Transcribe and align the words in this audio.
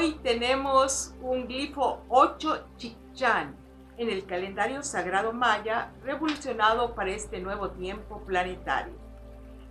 Hoy 0.00 0.12
tenemos 0.22 1.14
un 1.20 1.46
glifo 1.46 2.00
8 2.08 2.68
Chichan 2.78 3.54
en 3.98 4.08
el 4.08 4.24
calendario 4.24 4.82
sagrado 4.82 5.34
maya 5.34 5.92
revolucionado 6.02 6.94
para 6.94 7.10
este 7.10 7.38
nuevo 7.38 7.72
tiempo 7.72 8.22
planetario. 8.24 8.94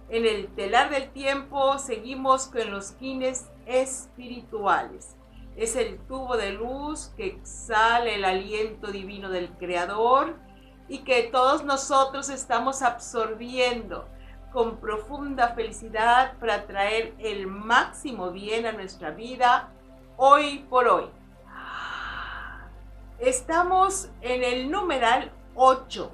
En 0.08 0.28
el 0.28 0.54
telar 0.54 0.92
del 0.92 1.10
tiempo 1.10 1.80
seguimos 1.80 2.46
con 2.46 2.70
los 2.70 2.92
quines 2.92 3.50
espirituales. 3.66 5.16
Es 5.56 5.76
el 5.76 5.98
tubo 6.06 6.38
de 6.38 6.52
luz 6.52 7.12
que 7.18 7.26
exhala 7.26 8.12
el 8.12 8.24
aliento 8.24 8.92
divino 8.92 9.32
del 9.32 9.50
Creador 9.54 10.36
y 10.88 11.00
que 11.00 11.24
todos 11.24 11.64
nosotros 11.64 12.30
estamos 12.30 12.84
absorbiendo 12.84 14.08
con 14.54 14.78
profunda 14.78 15.56
felicidad 15.56 16.38
para 16.38 16.68
traer 16.68 17.16
el 17.18 17.48
máximo 17.48 18.30
bien 18.30 18.68
a 18.68 18.74
nuestra 18.74 19.10
vida 19.10 19.74
hoy 20.22 20.66
por 20.70 20.86
hoy. 20.90 21.06
Estamos 23.20 24.10
en 24.20 24.44
el 24.44 24.70
numeral 24.70 25.32
8, 25.56 26.12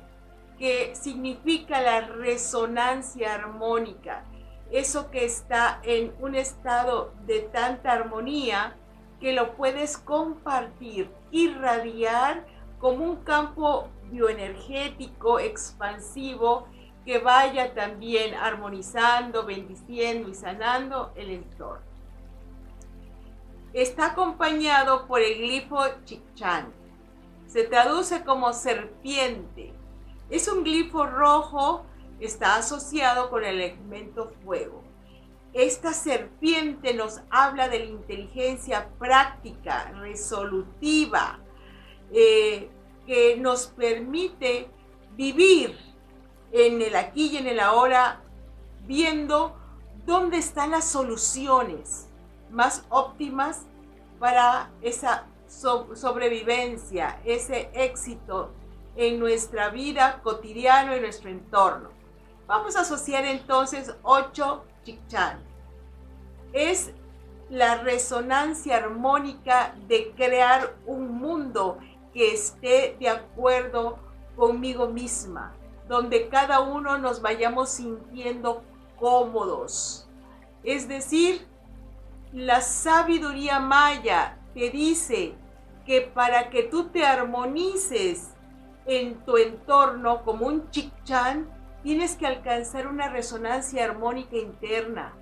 que 0.59 0.93
significa 0.93 1.81
la 1.81 2.01
resonancia 2.01 3.33
armónica, 3.33 4.23
eso 4.69 5.09
que 5.09 5.25
está 5.25 5.79
en 5.81 6.13
un 6.19 6.35
estado 6.35 7.15
de 7.25 7.39
tanta 7.51 7.93
armonía 7.93 8.75
que 9.19 9.33
lo 9.33 9.55
puedes 9.55 9.97
compartir, 9.97 11.09
irradiar 11.31 12.45
como 12.77 13.05
un 13.05 13.23
campo 13.23 13.87
bioenergético 14.11 15.39
expansivo 15.39 16.67
que 17.05 17.17
vaya 17.17 17.73
también 17.73 18.35
armonizando, 18.35 19.47
bendiciendo 19.47 20.29
y 20.29 20.35
sanando 20.35 21.11
el 21.15 21.31
entorno. 21.31 21.94
Está 23.75 24.05
acompañado 24.05 25.05
por 25.05 25.21
el 25.21 25.37
glifo 25.37 25.77
Chichan. 26.05 26.71
Se 27.45 27.65
traduce 27.65 28.23
como 28.23 28.53
serpiente. 28.53 29.73
Es 30.29 30.47
un 30.47 30.63
glifo 30.63 31.05
rojo, 31.05 31.85
está 32.21 32.55
asociado 32.55 33.29
con 33.29 33.43
el 33.43 33.59
elemento 33.59 34.31
fuego. 34.45 34.81
Esta 35.51 35.91
serpiente 35.91 36.93
nos 36.93 37.19
habla 37.29 37.67
de 37.67 37.79
la 37.79 37.85
inteligencia 37.87 38.87
práctica, 38.97 39.91
resolutiva, 39.99 41.41
eh, 42.13 42.69
que 43.05 43.35
nos 43.35 43.67
permite 43.67 44.69
vivir 45.17 45.77
en 46.53 46.81
el 46.81 46.95
aquí 46.95 47.27
y 47.27 47.37
en 47.37 47.47
el 47.47 47.59
ahora, 47.59 48.23
viendo 48.83 49.53
dónde 50.05 50.37
están 50.37 50.71
las 50.71 50.89
soluciones 50.89 52.04
más 52.55 52.85
óptimas 52.89 53.65
para 54.17 54.71
esa 54.81 55.25
sobrevivencia, 55.47 57.19
ese 57.25 57.69
éxito 57.73 58.51
en 58.95 59.19
nuestra 59.19 59.69
vida 59.69 60.21
cotidiana, 60.23 60.95
en 60.95 61.01
nuestro 61.01 61.29
entorno. 61.29 61.89
Vamos 62.47 62.77
a 62.77 62.81
asociar 62.81 63.25
entonces 63.25 63.93
8 64.03 64.63
Chichan. 64.83 65.39
Es 66.53 66.93
la 67.49 67.75
resonancia 67.75 68.77
armónica 68.77 69.75
de 69.87 70.13
crear 70.15 70.75
un 70.85 71.11
mundo 71.11 71.77
que 72.13 72.33
esté 72.33 72.95
de 72.99 73.09
acuerdo 73.09 73.99
conmigo 74.37 74.87
misma, 74.87 75.53
donde 75.89 76.29
cada 76.29 76.61
uno 76.61 76.97
nos 76.97 77.21
vayamos 77.21 77.69
sintiendo 77.69 78.63
cómodos. 78.97 80.07
Es 80.63 80.87
decir, 80.87 81.45
la 82.35 82.59
sabiduría 82.59 83.61
maya 83.61 84.37
te 84.53 84.69
dice 84.69 85.35
que 85.85 86.01
para 86.01 86.49
que 86.49 86.63
tú 86.63 86.89
te 86.89 87.05
armonices 87.05 88.33
en 88.85 89.23
tu 89.23 89.37
entorno 89.37 90.21
como 90.25 90.45
un 90.45 90.69
chichan, 90.69 91.47
tienes 91.81 92.17
que 92.17 92.27
alcanzar 92.27 92.87
una 92.87 93.07
resonancia 93.07 93.85
armónica 93.85 94.35
interna. 94.35 95.13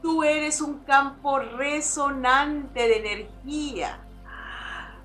Tú 0.00 0.22
eres 0.22 0.60
un 0.60 0.78
campo 0.84 1.40
resonante 1.40 2.86
de 2.86 2.98
energía. 2.98 3.98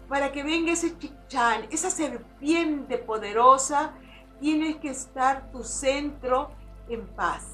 Para 0.08 0.32
que 0.32 0.44
venga 0.44 0.74
ese 0.74 0.96
chichan, 1.00 1.66
esa 1.72 1.90
serpiente 1.90 3.00
poderosa, 3.00 3.94
tienes 4.40 4.76
que 4.76 4.90
estar 4.90 5.52
tu 5.52 5.64
centro 5.64 6.52
en 6.88 7.08
paz, 7.08 7.48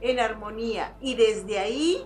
en 0.00 0.18
armonía. 0.18 0.96
Y 1.00 1.14
desde 1.14 1.60
ahí 1.60 2.04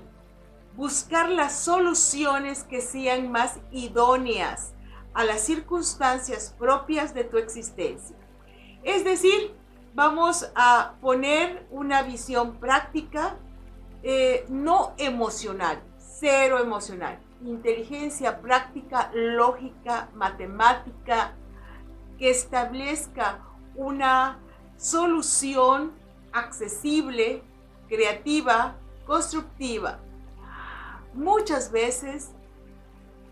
buscar 0.76 1.28
las 1.28 1.56
soluciones 1.56 2.64
que 2.64 2.80
sean 2.80 3.30
más 3.30 3.58
idóneas 3.70 4.72
a 5.12 5.24
las 5.24 5.42
circunstancias 5.42 6.54
propias 6.58 7.14
de 7.14 7.24
tu 7.24 7.38
existencia. 7.38 8.16
Es 8.82 9.04
decir, 9.04 9.54
vamos 9.94 10.50
a 10.56 10.94
poner 11.00 11.66
una 11.70 12.02
visión 12.02 12.56
práctica, 12.56 13.36
eh, 14.02 14.44
no 14.48 14.94
emocional, 14.98 15.80
cero 15.98 16.58
emocional, 16.58 17.20
inteligencia 17.44 18.40
práctica, 18.40 19.10
lógica, 19.14 20.10
matemática, 20.14 21.34
que 22.18 22.30
establezca 22.30 23.40
una 23.76 24.40
solución 24.76 25.92
accesible, 26.32 27.42
creativa, 27.88 28.76
constructiva 29.06 30.00
Muchas 31.14 31.70
veces 31.70 32.30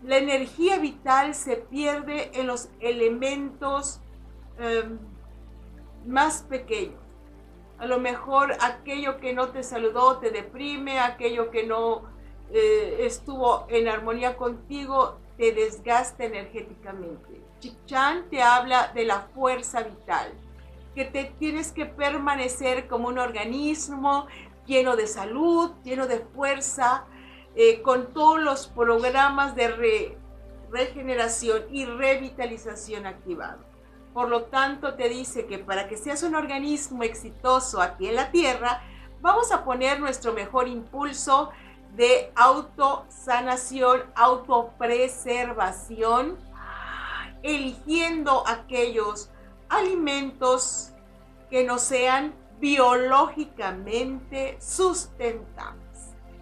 la 0.03 0.17
energía 0.17 0.79
vital 0.79 1.33
se 1.35 1.57
pierde 1.57 2.31
en 2.33 2.47
los 2.47 2.69
elementos 2.79 3.99
em, 4.57 4.99
más 6.05 6.43
pequeños. 6.43 6.99
A 7.77 7.85
lo 7.85 7.99
mejor 7.99 8.53
aquello 8.61 9.17
que 9.19 9.33
no 9.33 9.49
te 9.49 9.63
saludó 9.63 10.17
te 10.19 10.31
deprime, 10.31 10.99
aquello 10.99 11.51
que 11.51 11.65
no 11.65 12.03
eh, 12.51 12.97
estuvo 13.01 13.65
en 13.69 13.87
armonía 13.87 14.37
contigo 14.37 15.17
te 15.37 15.51
desgasta 15.51 16.25
energéticamente. 16.25 17.41
Chichan 17.59 18.29
te 18.29 18.41
habla 18.41 18.91
de 18.93 19.05
la 19.05 19.21
fuerza 19.33 19.81
vital, 19.83 20.31
que 20.93 21.05
te 21.05 21.25
tienes 21.39 21.71
que 21.71 21.85
permanecer 21.85 22.87
como 22.87 23.07
un 23.07 23.17
organismo 23.17 24.27
lleno 24.65 24.95
de 24.95 25.07
salud, 25.07 25.71
lleno 25.83 26.07
de 26.07 26.19
fuerza, 26.19 27.05
eh, 27.55 27.83
con 27.83 28.13
todos 28.13 28.41
los 28.41 28.65
programas 28.67 29.55
de 29.55 30.17
regeneración 30.71 31.65
y 31.71 31.85
revitalización 31.85 33.05
activados. 33.05 33.63
Por 34.11 34.27
lo 34.29 34.45
tanto, 34.45 34.95
te 34.95 35.07
dice 35.07 35.45
que 35.45 35.59
para 35.59 35.87
que 35.87 35.97
seas 35.97 36.23
un 36.23 36.33
organismo 36.35 37.03
exitoso 37.03 37.79
aquí 37.81 38.07
en 38.07 38.15
la 38.15 38.31
Tierra, 38.31 38.81
vamos 39.21 39.51
a 39.51 39.63
poner 39.63 39.99
nuestro 39.99 40.33
mejor 40.33 40.67
impulso 40.67 41.51
de 41.95 42.31
autosanación, 42.35 44.01
autopreservación, 44.15 46.39
eligiendo 47.43 48.43
aquellos 48.47 49.29
alimentos 49.69 50.91
que 51.51 51.63
no 51.63 51.77
sean 51.77 52.33
biológicamente 52.59 54.57
sustentables 54.59 55.82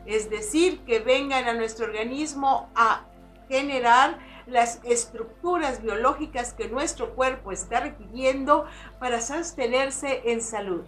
es 0.06 0.30
decir, 0.30 0.82
que 0.86 1.00
vengan 1.00 1.48
a 1.48 1.54
nuestro 1.54 1.86
organismo 1.86 2.70
a 2.76 3.06
generar 3.48 4.20
las 4.48 4.80
estructuras 4.84 5.82
biológicas 5.82 6.54
que 6.54 6.68
nuestro 6.68 7.16
cuerpo 7.16 7.52
está 7.52 7.82
requiriendo 7.82 8.66
para 9.00 9.22
sostenerse 9.22 10.32
en 10.32 10.42
salud. 10.42 10.84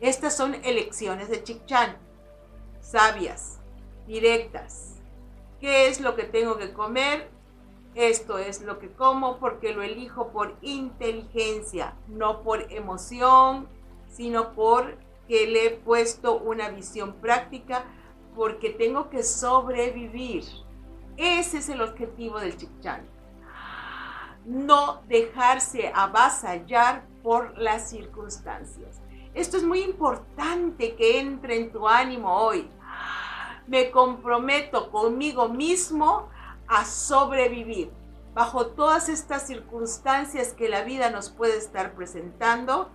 Estas 0.00 0.36
son 0.36 0.54
elecciones 0.64 1.28
de 1.28 1.42
Chichan, 1.42 1.96
sabias, 2.80 3.58
directas. 4.06 4.94
¿Qué 5.60 5.88
es 5.88 6.00
lo 6.00 6.16
que 6.16 6.24
tengo 6.24 6.58
que 6.58 6.72
comer? 6.72 7.30
Esto 7.94 8.38
es 8.38 8.60
lo 8.60 8.78
que 8.78 8.92
como 8.92 9.38
porque 9.38 9.72
lo 9.72 9.82
elijo 9.82 10.28
por 10.28 10.56
inteligencia, 10.60 11.94
no 12.08 12.42
por 12.42 12.70
emoción, 12.70 13.68
sino 14.10 14.52
porque 14.52 15.46
le 15.46 15.66
he 15.66 15.70
puesto 15.70 16.36
una 16.36 16.68
visión 16.68 17.14
práctica 17.14 17.84
porque 18.36 18.70
tengo 18.70 19.08
que 19.08 19.22
sobrevivir. 19.22 20.44
Ese 21.16 21.58
es 21.58 21.68
el 21.70 21.80
objetivo 21.80 22.38
del 22.38 22.56
Chichan. 22.56 23.08
No 24.44 25.02
dejarse 25.08 25.90
avasallar 25.92 27.04
por 27.22 27.58
las 27.58 27.88
circunstancias. 27.88 29.00
Esto 29.34 29.56
es 29.56 29.64
muy 29.64 29.80
importante 29.80 30.94
que 30.94 31.18
entre 31.18 31.56
en 31.56 31.72
tu 31.72 31.88
ánimo 31.88 32.32
hoy. 32.32 32.70
Me 33.66 33.90
comprometo 33.90 34.90
conmigo 34.90 35.48
mismo 35.48 36.28
a 36.68 36.84
sobrevivir 36.84 37.90
bajo 38.34 38.66
todas 38.66 39.08
estas 39.08 39.46
circunstancias 39.46 40.52
que 40.52 40.68
la 40.68 40.82
vida 40.82 41.10
nos 41.10 41.30
puede 41.30 41.56
estar 41.56 41.94
presentando 41.94 42.90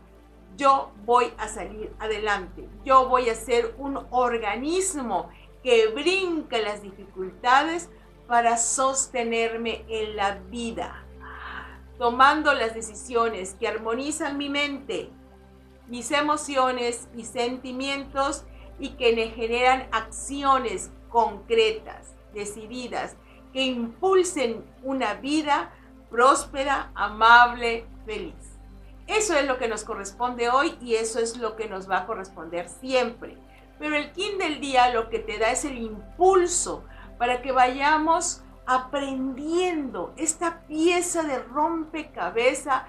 yo 0.58 0.92
voy 1.06 1.34
a 1.38 1.48
salir 1.48 1.94
adelante. 2.00 2.68
Yo 2.84 3.08
voy 3.08 3.30
a 3.30 3.36
ser 3.36 3.74
un 3.78 4.00
organismo 4.12 5.30
que 5.64 5.88
brinca 5.88 6.58
las 6.60 6.82
dificultades 6.82 7.90
para 8.28 8.58
sostenerme 8.58 9.86
en 9.90 10.16
la 10.16 10.36
vida, 10.36 11.04
tomando 11.98 12.54
las 12.54 12.74
decisiones 12.74 13.56
que 13.60 13.68
armonizan 13.68 14.38
mi 14.38 14.50
mente, 14.50 15.10
mis 15.88 16.12
emociones 16.12 17.10
y 17.16 17.26
sentimientos 17.26 18.46
y 18.80 18.92
que 18.92 19.14
me 19.16 19.30
generan 19.30 19.88
acciones 19.92 20.92
concretas, 21.10 22.16
decididas, 22.34 23.18
que 23.52 23.64
impulsen 23.64 24.64
una 24.84 25.16
vida 25.16 25.74
próspera, 26.10 26.92
amable, 26.96 27.86
feliz. 28.06 28.51
Eso 29.12 29.36
es 29.36 29.46
lo 29.46 29.58
que 29.58 29.68
nos 29.68 29.84
corresponde 29.84 30.50
hoy 30.50 30.78
y 30.80 30.96
eso 30.96 31.20
es 31.20 31.36
lo 31.36 31.58
que 31.58 31.68
nos 31.68 31.90
va 31.90 32.00
a 32.00 32.06
corresponder 32.06 32.70
siempre. 32.70 33.38
Pero 33.78 33.98
el 33.98 34.14
kin 34.14 34.38
del 34.38 34.62
día 34.62 34.94
lo 34.94 35.10
que 35.10 35.20
te 35.20 35.38
da 35.38 35.52
es 35.52 35.66
el 35.66 35.78
impulso 35.78 36.86
para 37.18 37.42
que 37.42 37.52
vayamos 37.52 38.42
aprendiendo 38.66 40.14
esta 40.16 40.62
pieza 40.62 41.24
de 41.24 41.40
rompecabezas 41.40 42.84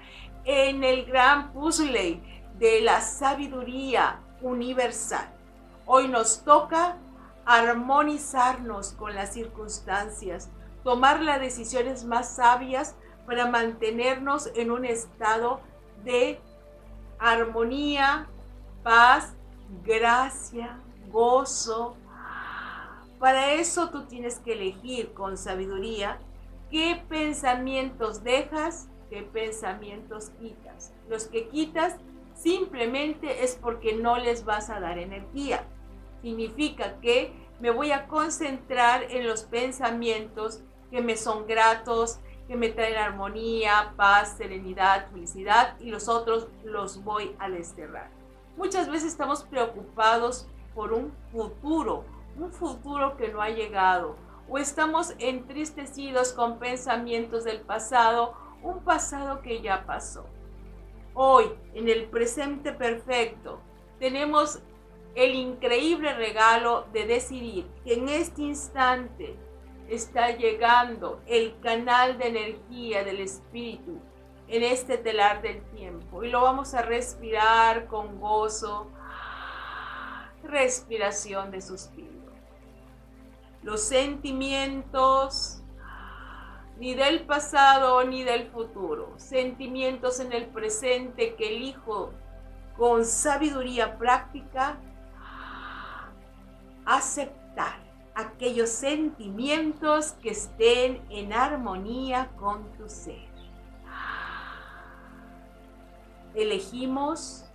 en 0.45 0.85
el 0.85 1.03
gran 1.03 1.51
puzzle 1.51 2.21
de 2.57 2.79
la 2.79 3.01
sabiduría 3.01 4.21
universal. 4.41 5.27
Hoy 5.85 6.07
nos 6.07 6.45
toca 6.45 6.99
armonizarnos 7.45 8.93
con 8.93 9.13
las 9.13 9.33
circunstancias, 9.33 10.49
tomar 10.85 11.21
las 11.21 11.41
decisiones 11.41 12.05
más 12.05 12.37
sabias 12.37 12.95
para 13.25 13.47
mantenernos 13.47 14.49
en 14.55 14.71
un 14.71 14.85
estado 14.85 15.59
de 16.03 16.39
armonía, 17.19 18.27
paz, 18.83 19.33
gracia, 19.85 20.79
gozo. 21.11 21.95
Para 23.19 23.53
eso 23.53 23.89
tú 23.89 24.03
tienes 24.05 24.39
que 24.39 24.53
elegir 24.53 25.13
con 25.13 25.37
sabiduría 25.37 26.19
qué 26.69 27.01
pensamientos 27.07 28.23
dejas, 28.23 28.87
qué 29.09 29.23
pensamientos 29.23 30.31
quitas. 30.41 30.91
Los 31.07 31.27
que 31.27 31.47
quitas 31.47 31.95
simplemente 32.35 33.43
es 33.43 33.55
porque 33.61 33.95
no 33.95 34.17
les 34.17 34.43
vas 34.43 34.69
a 34.69 34.79
dar 34.79 34.97
energía. 34.97 35.63
Significa 36.21 36.99
que 36.99 37.31
me 37.59 37.69
voy 37.69 37.91
a 37.91 38.07
concentrar 38.07 39.03
en 39.11 39.27
los 39.27 39.43
pensamientos 39.43 40.61
que 40.91 41.01
me 41.01 41.15
son 41.15 41.47
gratos, 41.47 42.19
que 42.47 42.55
me 42.55 42.69
traen 42.69 42.97
armonía, 42.97 43.93
paz, 43.95 44.35
serenidad, 44.37 45.09
felicidad 45.11 45.77
y 45.79 45.89
los 45.89 46.07
otros 46.07 46.47
los 46.63 47.03
voy 47.03 47.35
a 47.39 47.49
desterrar. 47.49 48.09
Muchas 48.57 48.89
veces 48.89 49.09
estamos 49.09 49.43
preocupados 49.43 50.47
por 50.75 50.93
un 50.93 51.13
futuro, 51.31 52.03
un 52.37 52.51
futuro 52.51 53.17
que 53.17 53.29
no 53.29 53.41
ha 53.41 53.49
llegado, 53.49 54.15
o 54.49 54.57
estamos 54.57 55.13
entristecidos 55.19 56.33
con 56.33 56.59
pensamientos 56.59 57.43
del 57.43 57.61
pasado, 57.61 58.33
un 58.61 58.83
pasado 58.83 59.41
que 59.41 59.61
ya 59.61 59.85
pasó. 59.85 60.25
Hoy, 61.13 61.45
en 61.73 61.89
el 61.89 62.05
presente 62.05 62.73
perfecto, 62.73 63.59
tenemos 63.99 64.59
el 65.15 65.35
increíble 65.35 66.13
regalo 66.13 66.85
de 66.91 67.05
decidir 67.05 67.67
que 67.83 67.93
en 67.93 68.09
este 68.09 68.41
instante 68.41 69.37
está 69.89 70.31
llegando 70.31 71.21
el 71.27 71.59
canal 71.59 72.17
de 72.17 72.27
energía 72.27 73.03
del 73.03 73.19
espíritu 73.19 73.99
en 74.47 74.63
este 74.63 74.97
telar 74.97 75.41
del 75.41 75.61
tiempo. 75.71 76.23
Y 76.23 76.29
lo 76.29 76.41
vamos 76.41 76.73
a 76.73 76.81
respirar 76.81 77.87
con 77.87 78.19
gozo, 78.19 78.89
respiración 80.43 81.51
de 81.51 81.61
suspiro. 81.61 82.09
Los 83.61 83.81
sentimientos 83.81 85.59
ni 86.77 86.95
del 86.95 87.25
pasado 87.25 88.03
ni 88.03 88.23
del 88.23 88.47
futuro, 88.47 89.13
sentimientos 89.17 90.19
en 90.19 90.33
el 90.33 90.47
presente 90.47 91.35
que 91.35 91.55
elijo 91.55 92.11
con 92.77 93.05
sabiduría 93.05 93.97
práctica 93.97 94.77
aceptar 96.85 97.82
aquellos 98.15 98.69
sentimientos 98.69 100.11
que 100.21 100.31
estén 100.31 101.01
en 101.09 101.33
armonía 101.33 102.29
con 102.39 102.63
tu 102.73 102.87
ser. 102.87 103.27
Elegimos 106.35 107.45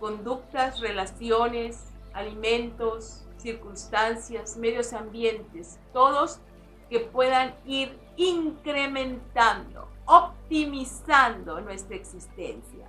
conductas, 0.00 0.80
relaciones, 0.80 1.84
alimentos, 2.12 3.24
circunstancias, 3.38 4.56
medios 4.56 4.92
ambientes, 4.92 5.78
todos 5.92 6.40
que 6.88 7.00
puedan 7.00 7.54
ir 7.66 7.98
incrementando, 8.16 9.88
optimizando 10.06 11.60
nuestra 11.60 11.96
existencia. 11.96 12.86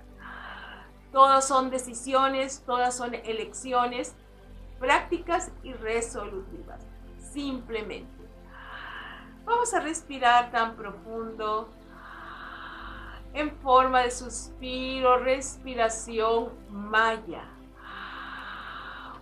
Todas 1.12 1.46
son 1.46 1.70
decisiones, 1.70 2.62
todas 2.64 2.96
son 2.96 3.14
elecciones 3.14 4.14
prácticas 4.78 5.50
y 5.62 5.72
resolutivas 5.72 6.89
simplemente. 7.32 8.20
Vamos 9.44 9.72
a 9.74 9.80
respirar 9.80 10.50
tan 10.50 10.76
profundo 10.76 11.68
en 13.32 13.56
forma 13.58 14.00
de 14.00 14.10
suspiro, 14.10 15.18
respiración 15.18 16.50
maya. 16.68 17.44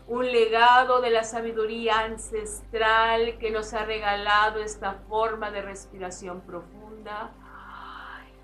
Un 0.06 0.26
legado 0.32 1.02
de 1.02 1.10
la 1.10 1.22
sabiduría 1.22 2.00
ancestral 2.00 3.36
que 3.38 3.50
nos 3.50 3.74
ha 3.74 3.84
regalado 3.84 4.60
esta 4.60 4.94
forma 5.08 5.50
de 5.50 5.60
respiración 5.60 6.40
profunda, 6.40 7.30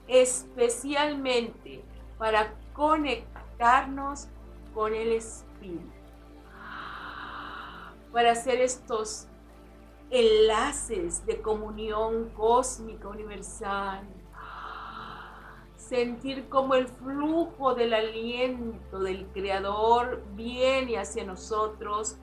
especialmente 0.07 1.83
para 2.19 2.53
conectarnos 2.75 4.29
con 4.75 4.95
el 4.95 5.13
espíritu, 5.13 5.91
para 8.13 8.33
hacer 8.33 8.61
estos 8.61 9.29
enlaces 10.15 11.27
de 11.27 11.43
comunión 11.43 12.31
cósmica 12.37 13.09
universal. 13.09 14.07
Sentir 15.77 16.49
como 16.49 16.77
el 16.77 16.87
flujo 16.87 17.75
del 17.75 17.93
aliento 17.93 19.01
del 19.01 19.27
Creador 19.33 20.23
viene 20.37 20.99
hacia 20.99 21.25
nosotros 21.25 22.17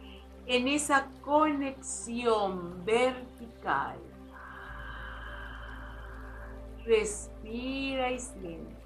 en 0.45 0.69
esa 0.69 1.07
conexión 1.21 2.86
vertical. 2.86 4.00
Respira 6.86 8.10
y 8.12 8.19
siente. 8.19 8.81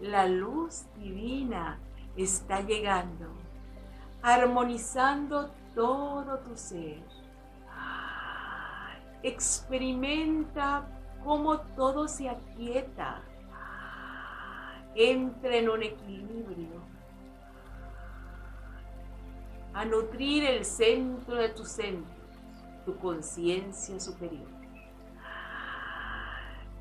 La 0.00 0.26
luz 0.26 0.84
divina 0.98 1.80
está 2.14 2.60
llegando, 2.60 3.26
armonizando 4.22 5.50
todo 5.78 6.40
tu 6.40 6.56
ser. 6.56 7.04
Experimenta 9.22 10.88
cómo 11.22 11.60
todo 11.76 12.08
se 12.08 12.28
aquieta. 12.28 13.22
Entra 14.96 15.54
en 15.54 15.68
un 15.68 15.84
equilibrio. 15.84 16.82
A 19.72 19.84
nutrir 19.84 20.46
el 20.46 20.64
centro 20.64 21.36
de 21.36 21.50
tu 21.50 21.64
centro, 21.64 22.24
tu 22.84 22.96
conciencia 22.96 24.00
superior. 24.00 24.48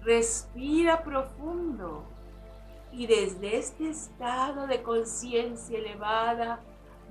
Respira 0.01 1.04
profundo 1.04 2.04
y 2.92 3.06
desde 3.06 3.58
este 3.58 3.89
estado 3.89 4.66
de 4.66 4.82
conciencia 4.82 5.77
elevada 5.77 6.62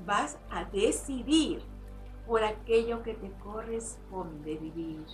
vas 0.04 0.36
a 0.50 0.64
decidir 0.64 1.75
por 2.26 2.42
aquello 2.42 3.02
que 3.02 3.14
te 3.14 3.30
corresponde 3.42 4.56
vivir. 4.56 5.04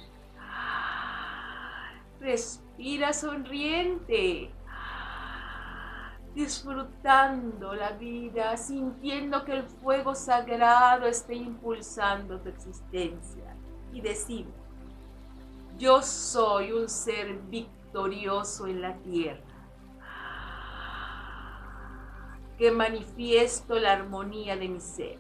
Respira 2.21 3.13
sonriente, 3.13 4.51
disfrutando 6.35 7.75
la 7.75 7.91
vida, 7.93 8.57
sintiendo 8.57 9.45
que 9.45 9.53
el 9.53 9.63
fuego 9.65 10.15
sagrado 10.15 11.07
esté 11.07 11.35
impulsando 11.35 12.41
tu 12.41 12.49
existencia. 12.49 13.57
Y 13.93 14.01
decir, 14.01 14.47
yo 15.79 16.01
soy 16.01 16.73
un 16.73 16.89
ser 16.89 17.35
victorioso 17.51 18.67
en 18.67 18.81
la 18.81 18.95
tierra, 18.99 19.43
que 22.57 22.71
manifiesto 22.71 23.79
la 23.79 23.93
armonía 23.93 24.57
de 24.57 24.69
mi 24.69 24.81
ser 24.81 25.19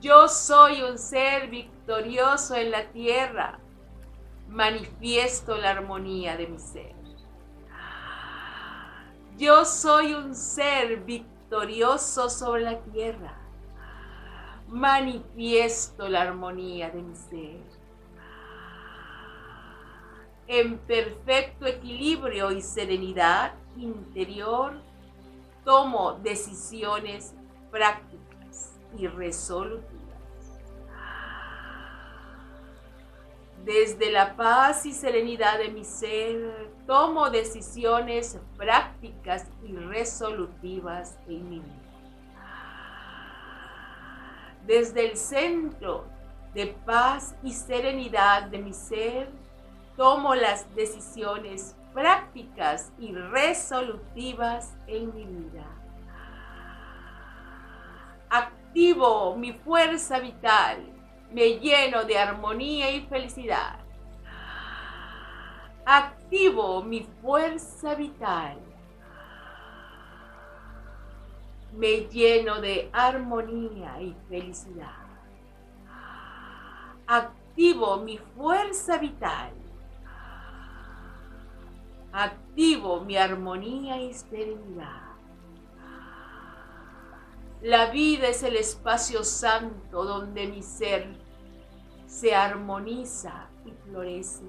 yo 0.00 0.28
soy 0.28 0.82
un 0.82 0.96
ser 0.96 1.48
victorioso 1.48 2.54
en 2.54 2.70
la 2.70 2.84
tierra. 2.92 3.58
Manifiesto 4.48 5.56
la 5.56 5.70
armonía 5.70 6.36
de 6.36 6.46
mi 6.46 6.58
ser. 6.58 6.94
Yo 9.36 9.64
soy 9.64 10.14
un 10.14 10.34
ser 10.34 11.00
victorioso 11.04 12.30
sobre 12.30 12.62
la 12.62 12.78
tierra. 12.80 13.34
manifiesto 14.68 16.08
la 16.08 16.22
armonía 16.22 16.90
de 16.90 17.02
mi 17.02 17.16
ser. 17.16 17.62
En 20.46 20.78
perfecto 20.78 21.64
equilibrio 21.66 22.52
y 22.52 22.60
serenidad 22.60 23.54
interior, 23.78 24.74
tomo 25.64 26.12
decisiones 26.22 27.34
prácticas 27.70 28.27
y 28.96 29.06
resolutivas. 29.06 29.98
Desde 33.64 34.10
la 34.10 34.34
paz 34.36 34.86
y 34.86 34.92
serenidad 34.92 35.58
de 35.58 35.68
mi 35.68 35.84
ser, 35.84 36.70
tomo 36.86 37.28
decisiones 37.28 38.38
prácticas 38.56 39.46
y 39.62 39.74
resolutivas 39.74 41.18
en 41.26 41.48
mi 41.50 41.58
vida. 41.58 41.88
Desde 44.64 45.10
el 45.10 45.16
centro 45.16 46.06
de 46.54 46.68
paz 46.86 47.34
y 47.42 47.52
serenidad 47.52 48.44
de 48.44 48.58
mi 48.58 48.72
ser, 48.72 49.30
tomo 49.96 50.34
las 50.34 50.74
decisiones 50.74 51.76
prácticas 51.92 52.92
y 52.98 53.12
resolutivas 53.12 54.76
en 54.86 55.14
mi 55.14 55.24
vida. 55.24 55.77
Activo 58.78 59.34
mi 59.34 59.52
fuerza 59.52 60.20
vital, 60.20 60.78
me 61.32 61.58
lleno 61.58 62.04
de 62.04 62.16
armonía 62.16 62.92
y 62.92 63.00
felicidad. 63.08 63.80
Activo 65.84 66.80
mi 66.84 67.02
fuerza 67.20 67.96
vital. 67.96 68.56
Me 71.72 72.06
lleno 72.06 72.60
de 72.60 72.88
armonía 72.92 74.00
y 74.00 74.14
felicidad. 74.28 75.08
Activo 77.08 77.96
mi 77.96 78.16
fuerza 78.36 78.96
vital 78.98 79.50
activo 82.12 83.00
mi 83.00 83.16
armonía 83.16 84.00
y 84.00 84.14
serenidad. 84.14 85.07
La 87.62 87.90
vida 87.90 88.28
es 88.28 88.44
el 88.44 88.54
espacio 88.54 89.24
santo 89.24 90.04
donde 90.04 90.46
mi 90.46 90.62
ser 90.62 91.08
se 92.06 92.32
armoniza 92.32 93.48
y 93.66 93.72
florece. 93.72 94.44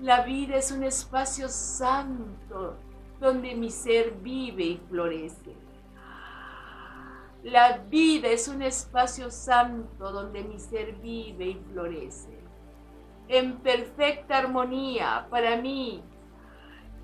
La 0.00 0.22
vida 0.22 0.56
es 0.56 0.72
un 0.72 0.82
espacio 0.82 1.48
santo 1.48 2.76
donde 3.20 3.54
mi 3.54 3.70
ser 3.70 4.14
vive 4.20 4.64
y 4.64 4.80
florece. 4.88 5.54
La 7.44 7.78
vida 7.78 8.28
es 8.28 8.48
un 8.48 8.62
espacio 8.62 9.30
santo 9.30 10.10
donde 10.10 10.42
mi 10.42 10.58
ser 10.58 10.94
vive 10.94 11.50
y 11.50 11.62
florece. 11.72 12.36
En 13.28 13.58
perfecta 13.58 14.38
armonía 14.38 15.28
para 15.30 15.56
mí 15.56 16.02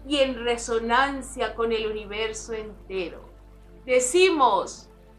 y 0.08 0.16
en 0.16 0.44
resonancia 0.44 1.54
con 1.54 1.70
el 1.70 1.86
universo 1.86 2.52
entero. 2.52 3.28
Decimos 3.86 4.87